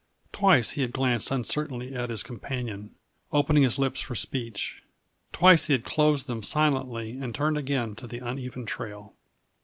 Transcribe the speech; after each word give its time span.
Twice 0.31 0.71
he 0.71 0.81
had 0.81 0.93
glanced 0.93 1.29
uncertainly 1.29 1.93
at 1.93 2.09
his 2.09 2.23
companion, 2.23 2.95
opening 3.31 3.61
his 3.61 3.77
lips 3.77 4.01
for 4.01 4.15
speech; 4.15 4.81
twice 5.31 5.67
he 5.67 5.73
had 5.73 5.85
closed 5.85 6.25
them 6.25 6.41
silently 6.41 7.19
and 7.21 7.35
turned 7.35 7.55
again 7.59 7.93
to 7.97 8.07
the 8.07 8.17
uneven 8.17 8.65
trail. 8.65 9.13